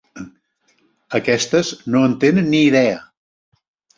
[1.19, 2.99] Aquestes no en tenen ni idea.